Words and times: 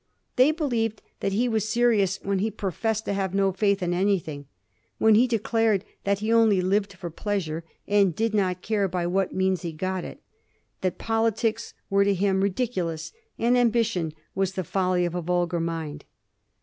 They 0.35 0.49
believed 0.49 1.03
that 1.19 1.31
he 1.33 1.47
was 1.47 1.69
serious 1.69 2.17
when 2.23 2.39
he 2.39 2.49
professed 2.49 3.05
to 3.05 3.13
have 3.13 3.35
no 3.35 3.51
faith 3.51 3.83
in 3.83 3.93
anything; 3.93 4.47
when 4.97 5.13
he 5.13 5.27
declared 5.27 5.85
that 6.05 6.17
he 6.17 6.33
only 6.33 6.59
lived 6.59 6.93
for 6.93 7.11
pleas 7.11 7.45
ure, 7.47 7.63
and 7.87 8.15
did 8.15 8.33
not 8.33 8.63
care 8.63 8.87
by 8.87 9.05
what 9.05 9.35
means 9.35 9.61
he 9.61 9.71
got 9.71 10.03
it; 10.03 10.19
that 10.81 10.97
poli 10.97 11.33
tics 11.33 11.75
were 11.91 12.03
to 12.03 12.15
him 12.15 12.41
ridiculous, 12.41 13.11
and 13.37 13.55
ambition 13.55 14.11
was 14.33 14.53
the 14.53 14.63
folly 14.63 15.05
of 15.05 15.13
a 15.13 15.21
vulgar 15.21 15.59
mind. 15.59 16.05